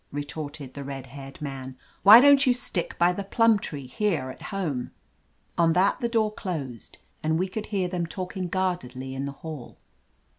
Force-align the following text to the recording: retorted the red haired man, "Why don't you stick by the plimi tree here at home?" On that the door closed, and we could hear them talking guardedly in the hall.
retorted 0.11 0.73
the 0.73 0.83
red 0.83 1.05
haired 1.05 1.39
man, 1.43 1.77
"Why 2.01 2.19
don't 2.19 2.47
you 2.47 2.55
stick 2.55 2.97
by 2.97 3.13
the 3.13 3.23
plimi 3.23 3.61
tree 3.61 3.85
here 3.85 4.31
at 4.31 4.41
home?" 4.41 4.89
On 5.59 5.73
that 5.73 5.99
the 5.99 6.09
door 6.09 6.31
closed, 6.33 6.97
and 7.21 7.37
we 7.37 7.47
could 7.47 7.67
hear 7.67 7.87
them 7.87 8.07
talking 8.07 8.47
guardedly 8.47 9.13
in 9.13 9.25
the 9.27 9.31
hall. 9.45 9.77